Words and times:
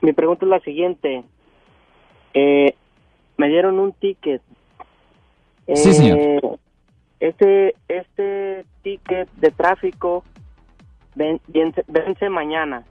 mi 0.00 0.12
pregunta 0.12 0.44
es 0.46 0.50
la 0.50 0.60
siguiente. 0.60 1.24
Eh, 2.34 2.74
me 3.36 3.48
dieron 3.48 3.78
un 3.78 3.92
ticket. 3.92 4.42
Sí, 5.74 5.92
señor. 5.94 6.58
Este, 7.20 7.74
este 7.88 8.64
ticket 8.82 9.30
de 9.32 9.50
tráfico 9.50 10.24
ven- 11.14 11.40
vence, 11.48 11.84
vence 11.86 12.28
mañana. 12.28 12.84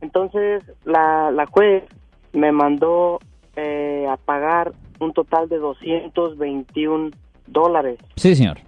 Entonces, 0.00 0.62
la, 0.84 1.30
la 1.30 1.46
juez 1.46 1.84
me 2.32 2.52
mandó 2.52 3.18
eh, 3.56 4.06
a 4.10 4.16
pagar 4.16 4.72
un 5.00 5.12
total 5.12 5.48
de 5.48 5.58
221 5.58 7.10
dólares. 7.46 7.98
Sí, 8.16 8.34
señor. 8.34 8.58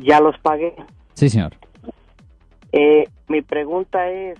Ya 0.00 0.20
los 0.20 0.38
pagué. 0.38 0.74
Sí, 1.14 1.28
señor. 1.28 1.52
Eh, 2.72 3.08
mi 3.28 3.42
pregunta 3.42 4.08
es, 4.10 4.38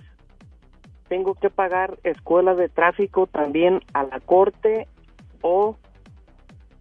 ¿tengo 1.07 1.33
que 1.35 1.49
pagar 1.49 1.97
escuela 2.03 2.55
de 2.55 2.69
tráfico 2.69 3.27
también 3.27 3.81
a 3.93 4.03
la 4.03 4.19
corte 4.19 4.87
o 5.41 5.77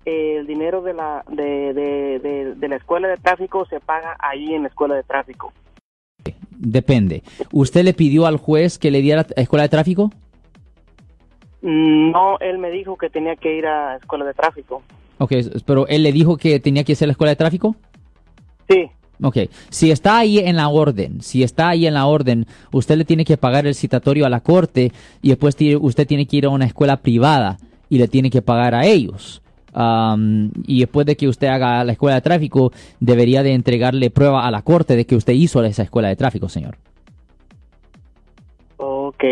el 0.05 0.47
dinero 0.47 0.83
de 0.83 0.95
la 0.95 1.25
de, 1.29 1.73
de, 1.73 2.19
de- 2.19 2.55
de 2.55 2.69
la 2.69 2.77
escuela 2.77 3.09
de 3.09 3.17
tráfico 3.17 3.65
se 3.67 3.81
paga 3.81 4.17
ahí 4.19 4.55
en 4.55 4.63
la 4.63 4.69
escuela 4.69 4.95
de 4.95 5.03
tráfico? 5.03 5.53
Depende. 6.51 7.23
¿Usted 7.53 7.85
le 7.85 7.95
pidió 7.95 8.27
al 8.27 8.37
juez 8.39 8.79
que 8.79 8.91
le 8.91 9.01
diera 9.03 9.27
escuela 9.37 9.65
de 9.65 9.69
tráfico? 9.69 10.11
No, 11.63 12.39
él 12.41 12.59
me 12.59 12.71
dijo 12.71 12.97
que 12.97 13.09
tenía 13.11 13.37
que 13.37 13.57
ir 13.57 13.67
a 13.67 13.97
escuela 13.97 14.25
de 14.25 14.35
tráfico. 14.35 14.83
Ok, 15.19 15.33
pero 15.67 15.87
él 15.89 16.03
le 16.03 16.13
dijo 16.13 16.37
que 16.37 16.61
tenía 16.61 16.85
que 16.85 16.93
hacer 16.93 17.09
la 17.09 17.13
escuela 17.13 17.31
de 17.31 17.37
tráfico? 17.37 17.75
Sí, 18.69 18.91
Ok, 19.23 19.39
si 19.71 19.91
está 19.91 20.19
ahí 20.19 20.39
en 20.39 20.57
la 20.57 20.69
orden, 20.69 21.21
si 21.21 21.43
está 21.43 21.69
ahí 21.69 21.87
en 21.87 21.95
la 21.95 22.07
orden, 22.07 22.47
usted 22.73 22.97
le 22.97 23.05
tiene 23.05 23.25
que 23.25 23.37
pagar 23.37 23.67
el 23.67 23.75
citatorio 23.75 24.27
a 24.27 24.31
la 24.31 24.41
corte 24.41 24.93
y 25.23 25.29
después 25.29 25.57
usted 25.81 26.07
tiene 26.07 26.27
que 26.27 26.39
ir 26.39 26.47
a 26.47 26.51
una 26.51 26.65
escuela 26.65 26.97
privada 26.97 27.59
y 27.89 27.99
le 27.99 28.09
tiene 28.09 28.31
que 28.31 28.43
pagar 28.43 28.75
a 28.75 28.87
ellos. 28.87 29.41
Am, 29.73 30.51
y 30.67 30.81
después 30.81 31.07
de 31.07 31.17
que 31.17 31.29
usted 31.29 31.49
haga 31.49 31.83
la 31.85 31.93
escuela 31.93 32.17
de 32.17 32.23
tráfico, 32.23 32.73
debería 33.01 33.43
de 33.43 33.55
entregarle 33.55 34.11
prueba 34.11 34.47
a 34.47 34.51
la 34.51 34.63
corte 34.63 34.97
de 34.97 35.05
que 35.05 35.17
usted 35.17 35.33
hizo 35.33 35.63
esa 35.65 35.83
escuela 35.83 36.09
de 36.09 36.17
tráfico, 36.17 36.49
señor. 36.49 36.77
ok. 38.77 39.25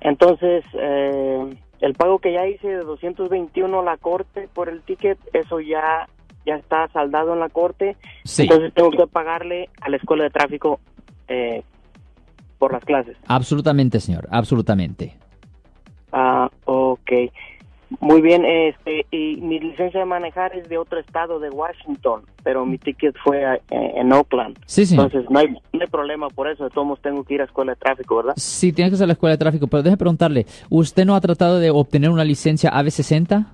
Entonces, 0.00 0.64
eh, 0.74 1.54
el 1.80 1.94
pago 1.94 2.18
que 2.18 2.32
ya 2.32 2.46
hice 2.46 2.68
de 2.68 2.84
221 2.84 3.80
a 3.80 3.82
la 3.82 3.96
corte 3.96 4.48
por 4.52 4.68
el 4.68 4.82
ticket, 4.82 5.18
eso 5.32 5.60
ya 5.60 6.08
ya 6.46 6.56
está 6.56 6.88
saldado 6.88 7.32
en 7.34 7.40
la 7.40 7.48
corte. 7.48 7.96
Sí. 8.24 8.42
Entonces 8.42 8.72
tengo 8.74 8.90
que 8.90 9.06
pagarle 9.06 9.68
a 9.80 9.88
la 9.88 9.96
escuela 9.96 10.24
de 10.24 10.30
tráfico 10.30 10.80
eh, 11.28 11.62
por 12.58 12.72
las 12.72 12.84
clases. 12.84 13.16
Absolutamente, 13.26 14.00
señor, 14.00 14.28
absolutamente. 14.30 15.16
Ah, 16.12 16.50
ok. 16.64 17.12
Muy 17.98 18.20
bien, 18.20 18.44
este, 18.44 19.04
y 19.10 19.36
mi 19.40 19.58
licencia 19.58 19.98
de 19.98 20.06
manejar 20.06 20.54
es 20.54 20.68
de 20.68 20.78
otro 20.78 21.00
estado 21.00 21.40
de 21.40 21.50
Washington, 21.50 22.22
pero 22.44 22.64
mi 22.64 22.78
ticket 22.78 23.16
fue 23.24 23.42
eh, 23.42 23.58
en 23.70 24.12
Oakland. 24.12 24.56
Sí, 24.64 24.86
señor. 24.86 25.06
Entonces 25.06 25.28
no 25.28 25.40
hay, 25.40 25.48
no 25.48 25.80
hay 25.80 25.88
problema 25.88 26.28
por 26.28 26.48
eso, 26.48 26.62
de 26.62 26.70
todos 26.70 27.00
tengo 27.00 27.24
que 27.24 27.34
ir 27.34 27.40
a 27.40 27.44
escuela 27.44 27.72
de 27.72 27.76
tráfico, 27.76 28.16
¿verdad? 28.18 28.34
Sí, 28.36 28.72
tiene 28.72 28.92
que 28.92 28.96
ser 28.96 29.08
la 29.08 29.14
escuela 29.14 29.32
de 29.32 29.38
tráfico, 29.38 29.66
pero 29.66 29.82
déjeme 29.82 29.96
preguntarle, 29.96 30.46
¿usted 30.68 31.04
no 31.04 31.16
ha 31.16 31.20
tratado 31.20 31.58
de 31.58 31.70
obtener 31.70 32.10
una 32.10 32.24
licencia 32.24 32.70
AB60? 32.70 33.46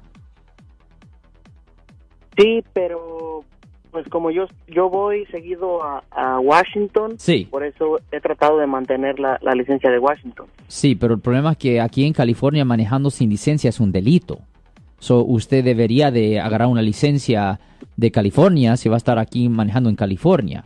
Sí, 2.37 2.63
pero 2.73 3.45
pues 3.91 4.07
como 4.09 4.31
yo 4.31 4.45
yo 4.69 4.91
voy 4.91 5.25
seguido 5.27 5.83
a, 5.83 6.03
a 6.11 6.39
Washington, 6.39 7.15
Sí. 7.19 7.47
por 7.51 7.65
eso 7.65 7.99
he 8.13 8.21
tratado 8.21 8.59
de 8.59 8.67
mantener 8.67 9.19
la, 9.19 9.39
la 9.41 9.55
licencia 9.55 9.91
de 9.91 9.99
Washington. 9.99 10.47
Sí, 10.69 10.95
pero 10.95 11.15
el 11.15 11.21
problema 11.21 11.53
es 11.53 11.57
que 11.59 11.81
aquí 11.81 12.05
en 12.05 12.13
California 12.13 12.65
manejando 12.65 13.09
sin 13.11 13.31
licencia 13.31 13.71
es 13.71 13.81
un 13.81 13.93
delito. 13.93 14.39
So, 14.99 15.25
usted 15.25 15.65
debería 15.65 16.11
de 16.11 16.41
agarrar 16.41 16.69
una 16.69 16.83
licencia 16.83 17.59
de 17.97 18.11
California 18.11 18.77
si 18.77 18.89
va 18.89 18.97
a 18.97 18.99
estar 18.99 19.19
aquí 19.19 19.49
manejando 19.49 19.89
en 19.89 19.97
California. 19.97 20.65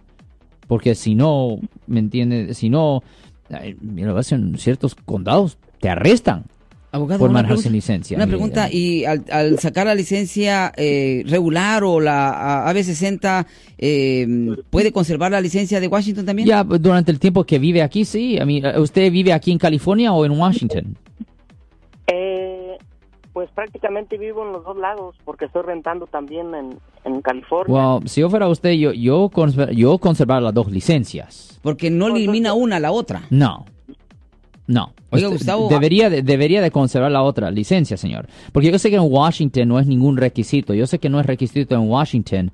Porque 0.66 0.94
si 0.94 1.14
no, 1.14 1.59
¿me 1.86 1.98
entiende? 2.00 2.54
Si 2.54 2.69
no, 2.70 3.03
en 3.48 4.59
ciertos 4.59 4.94
condados, 4.94 5.59
te 5.80 5.88
arrestan 5.88 6.44
Abogado, 6.93 7.21
por 7.21 7.31
una 7.31 7.39
manejar 7.39 7.49
pregunta- 7.56 7.62
sin 7.62 7.73
licencia. 7.73 8.17
Una 8.17 8.25
Y, 8.25 8.28
pregunta, 8.28 8.67
eh, 8.69 8.77
y 8.77 9.05
al, 9.05 9.25
al 9.31 9.59
sacar 9.61 9.87
la 9.87 9.95
licencia 9.95 10.73
eh, 10.77 11.23
regular 11.27 11.84
o 11.84 12.01
la 12.01 12.31
a- 12.65 12.73
AB60, 12.75 13.47
eh, 13.78 14.27
¿puede 14.71 14.91
conservar 14.91 15.31
la 15.31 15.41
licencia 15.41 15.78
de 15.81 15.87
Washington 15.87 16.27
también? 16.27 16.49
Ya, 16.49 16.65
durante 16.65 17.12
el 17.12 17.21
tiempo 17.21 17.45
que 17.45 17.59
vive 17.61 17.83
aquí, 17.83 18.05
sí. 18.05 18.39
A 18.41 18.45
mí, 18.45 18.61
¿Usted 18.77 19.12
vive 19.12 19.33
aquí 19.33 19.53
en 19.53 19.59
California 19.59 20.12
o 20.12 20.25
en 20.25 20.33
Washington? 20.33 20.97
Eh, 22.09 22.77
pues 23.33 23.49
prácticamente 23.53 24.19
vivo 24.19 24.45
en 24.45 24.53
los 24.53 24.65
dos 24.65 24.77
lados 24.77 25.15
porque 25.25 25.45
estoy 25.45 25.62
rentando 25.62 26.07
también 26.09 26.53
en, 26.55 26.78
en 27.05 27.22
California. 27.22 27.72
Well, 27.72 28.09
si 28.09 28.21
yo 28.21 28.28
fuera 28.31 28.49
usted, 28.49 28.72
yo, 28.72 28.93
yo, 28.93 29.31
yo 29.72 29.99
conservar 29.99 30.43
las 30.43 30.53
dos 30.55 30.71
licencias. 30.72 31.61
Porque 31.62 31.91
no 31.91 32.09
elimina 32.09 32.53
una 32.55 32.77
a 32.77 32.81
la 32.81 32.91
otra. 32.91 33.22
No. 33.31 33.65
No. 34.70 34.92
Oiga, 35.10 35.26
Usted 35.28 35.38
Gustavo, 35.38 35.69
Debería 35.69 36.08
de, 36.08 36.22
debería 36.22 36.62
de 36.62 36.70
conservar 36.70 37.10
la 37.10 37.22
otra 37.22 37.50
licencia, 37.50 37.97
señor. 37.97 38.28
Porque 38.53 38.70
yo 38.70 38.78
sé 38.78 38.88
que 38.91 38.97
en 38.97 39.03
Washington 39.04 39.66
no 39.69 39.81
es 39.81 39.86
ningún 39.88 40.16
requisito. 40.16 40.75
Yo 40.75 40.86
sé 40.86 41.00
que 41.00 41.08
no 41.08 41.19
es 41.19 41.26
requisito 41.26 41.75
en 41.75 41.88
Washington, 41.91 42.53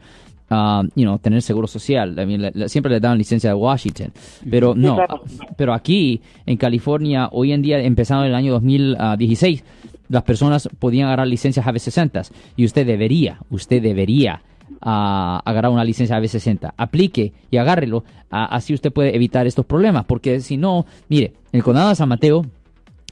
um, 0.50 0.88
you 0.94 1.02
know, 1.02 1.18
tener 1.18 1.42
seguro 1.42 1.66
social. 1.66 2.12
I 2.18 2.24
mean, 2.24 2.40
le- 2.40 2.52
le- 2.54 2.68
siempre 2.70 2.90
le 2.90 3.00
dan 3.00 3.18
licencia 3.18 3.50
de 3.50 3.54
Washington. 3.54 4.12
Pero 4.50 4.74
no. 4.74 4.94
claro. 4.96 5.22
Pero 5.58 5.74
aquí, 5.74 6.22
en 6.46 6.56
California, 6.56 7.28
hoy 7.32 7.52
en 7.52 7.60
día, 7.60 7.80
empezando 7.80 8.24
en 8.24 8.30
el 8.30 8.34
año 8.34 8.52
2016, 8.52 9.62
las 10.08 10.22
personas 10.22 10.68
podían 10.78 11.08
agarrar 11.08 11.26
licencias 11.26 11.66
AB60. 11.66 12.30
Y 12.56 12.64
usted 12.64 12.86
debería, 12.86 13.40
usted 13.50 13.82
debería 13.82 14.40
a 14.80 15.40
agarrar 15.44 15.70
una 15.72 15.84
licencia 15.84 16.16
AB60. 16.18 16.74
Aplique 16.76 17.32
y 17.50 17.56
agárrelo. 17.56 18.04
a- 18.28 18.46
así 18.56 18.74
usted 18.74 18.92
puede 18.92 19.14
evitar 19.14 19.46
estos 19.46 19.64
problemas. 19.66 20.04
Porque 20.04 20.40
si 20.40 20.56
no, 20.56 20.84
mire, 21.08 21.34
el 21.52 21.62
condado 21.62 21.90
de 21.90 21.94
San 21.94 22.08
Mateo, 22.08 22.44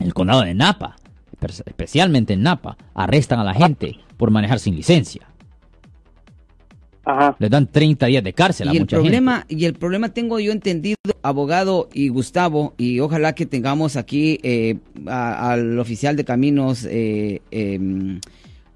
el 0.00 0.12
condado 0.12 0.42
de 0.42 0.54
Napa, 0.54 0.96
espe- 1.40 1.62
especialmente 1.66 2.32
en 2.32 2.42
Napa, 2.42 2.76
arrestan 2.94 3.38
a 3.38 3.44
la 3.44 3.54
gente 3.54 3.96
por 4.16 4.30
manejar 4.32 4.58
sin 4.58 4.74
licencia. 4.74 5.28
Ajá. 7.06 7.36
Les 7.38 7.50
dan 7.50 7.66
30 7.66 8.06
días 8.06 8.24
de 8.24 8.32
cárcel 8.32 8.68
a 8.68 8.72
Y 8.72 8.76
el 8.78 8.82
mucha 8.82 8.96
problema, 8.96 9.44
y 9.48 9.66
el 9.66 9.74
problema 9.74 10.08
tengo 10.08 10.40
yo 10.40 10.52
entendido, 10.52 10.96
abogado 11.22 11.88
y 11.92 12.08
Gustavo, 12.08 12.72
y 12.78 12.98
ojalá 13.00 13.34
que 13.34 13.44
tengamos 13.44 13.96
aquí 13.96 14.38
eh, 14.42 14.78
a- 15.06 15.52
al 15.52 15.78
oficial 15.78 16.16
de 16.16 16.24
caminos, 16.24 16.86
eh, 16.90 17.42
em, 17.50 18.20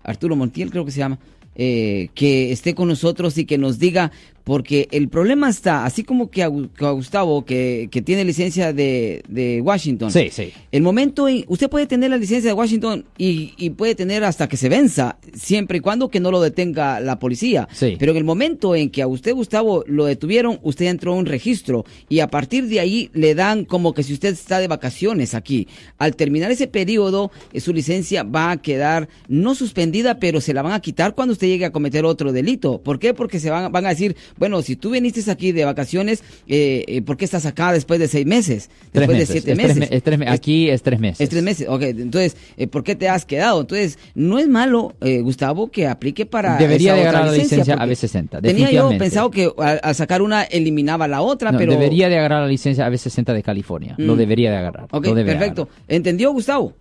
Arturo 0.04 0.36
Montiel 0.36 0.70
creo 0.70 0.84
que 0.84 0.90
se 0.90 0.98
llama, 0.98 1.18
eh, 1.58 2.08
que 2.14 2.52
esté 2.52 2.74
con 2.74 2.88
nosotros 2.88 3.36
y 3.36 3.44
que 3.44 3.58
nos 3.58 3.78
diga, 3.78 4.12
porque 4.48 4.88
el 4.92 5.10
problema 5.10 5.50
está, 5.50 5.84
así 5.84 6.04
como 6.04 6.30
que 6.30 6.42
a, 6.42 6.46
Gustavo, 6.46 7.44
que, 7.44 7.90
que 7.90 8.00
tiene 8.00 8.24
licencia 8.24 8.72
de, 8.72 9.22
de 9.28 9.60
Washington. 9.60 10.10
Sí, 10.10 10.30
sí. 10.32 10.54
el 10.72 10.80
momento 10.80 11.28
en, 11.28 11.44
usted 11.48 11.68
puede 11.68 11.86
tener 11.86 12.08
la 12.08 12.16
licencia 12.16 12.48
de 12.48 12.54
Washington 12.54 13.04
y, 13.18 13.52
y 13.58 13.68
puede 13.68 13.94
tener 13.94 14.24
hasta 14.24 14.48
que 14.48 14.56
se 14.56 14.70
venza, 14.70 15.18
siempre 15.34 15.76
y 15.76 15.80
cuando 15.82 16.08
que 16.08 16.18
no 16.18 16.30
lo 16.30 16.40
detenga 16.40 16.98
la 16.98 17.18
policía. 17.18 17.68
Sí. 17.72 17.96
Pero 17.98 18.12
en 18.12 18.16
el 18.16 18.24
momento 18.24 18.74
en 18.74 18.88
que 18.88 19.02
a 19.02 19.06
usted, 19.06 19.34
Gustavo, 19.34 19.84
lo 19.86 20.06
detuvieron, 20.06 20.60
usted 20.62 20.86
entró 20.86 21.12
a 21.12 21.16
un 21.16 21.26
registro 21.26 21.84
y 22.08 22.20
a 22.20 22.28
partir 22.28 22.68
de 22.68 22.80
ahí 22.80 23.10
le 23.12 23.34
dan 23.34 23.66
como 23.66 23.92
que 23.92 24.02
si 24.02 24.14
usted 24.14 24.30
está 24.30 24.60
de 24.60 24.68
vacaciones 24.68 25.34
aquí. 25.34 25.68
Al 25.98 26.16
terminar 26.16 26.50
ese 26.50 26.68
periodo, 26.68 27.30
eh, 27.52 27.60
su 27.60 27.74
licencia 27.74 28.22
va 28.22 28.52
a 28.52 28.62
quedar 28.62 29.10
no 29.28 29.54
suspendida, 29.54 30.18
pero 30.18 30.40
se 30.40 30.54
la 30.54 30.62
van 30.62 30.72
a 30.72 30.80
quitar 30.80 31.14
cuando 31.14 31.32
usted 31.32 31.48
llegue 31.48 31.66
a 31.66 31.70
cometer 31.70 32.06
otro 32.06 32.32
delito. 32.32 32.80
¿Por 32.80 32.98
qué? 32.98 33.12
Porque 33.12 33.40
se 33.40 33.50
van, 33.50 33.70
van 33.70 33.84
a 33.84 33.90
decir, 33.90 34.16
bueno, 34.38 34.62
si 34.62 34.76
tú 34.76 34.90
viniste 34.90 35.18
aquí 35.30 35.52
de 35.52 35.64
vacaciones, 35.64 36.22
eh, 36.46 36.84
eh, 36.86 37.02
¿por 37.02 37.16
qué 37.16 37.24
estás 37.24 37.44
acá 37.46 37.72
después 37.72 37.98
de 38.00 38.08
seis 38.08 38.26
meses? 38.26 38.68
Tres 38.92 39.06
Después 39.06 39.18
meses. 39.18 39.28
de 39.28 39.32
siete 39.40 39.50
Es 39.52 39.56
meses. 39.56 39.76
me- 39.90 39.96
es 39.96 40.02
tres 40.02 40.18
me- 40.18 40.24
Es- 40.26 40.30
aquí 40.32 40.70
es 40.70 40.82
tres 40.82 41.00
meses. 41.00 41.20
es 41.20 41.28
tres 41.28 41.42
meses, 41.42 41.68
ok. 41.68 41.82
Entonces, 41.82 42.36
eh, 42.56 42.66
¿por 42.66 42.84
qué 42.84 42.94
te 42.94 43.08
has 43.08 43.24
quedado? 43.24 43.60
Entonces, 43.60 43.98
no 44.14 44.38
es 44.38 44.48
malo, 44.48 44.94
eh, 45.00 45.20
Gustavo, 45.20 45.70
que 45.70 45.86
aplique 45.86 46.26
para. 46.26 46.56
Debería 46.56 46.92
esa 46.92 46.94
de 46.94 47.00
otra 47.08 47.10
agarrar 47.20 47.32
la 47.36 47.42
licencia 47.42 47.76
porque 47.76 47.92
AB60, 47.94 48.40
Tenía 48.42 48.70
yo 48.70 48.88
pensado 48.98 49.30
que 49.30 49.50
al, 49.58 49.80
al 49.82 49.94
sacar 49.94 50.22
una 50.22 50.42
eliminaba 50.44 51.08
la 51.08 51.20
otra, 51.22 51.52
No, 51.52 51.58
pero. 51.58 51.72
Debería 51.72 52.08
de 52.08 52.18
agarrar 52.18 52.42
la 52.42 52.48
licencia 52.48 52.86
AB60 52.86 53.32
de 53.32 53.42
California. 53.42 53.94
Lo 53.98 54.14
Mm. 54.14 54.18
debería 54.18 54.50
de 54.50 54.56
agarrar. 54.58 54.84
Ok, 54.90 55.04
perfecto. 55.14 55.62
agarrar. 55.62 55.84
¿Entendió, 55.88 56.32
Gustavo? 56.32 56.72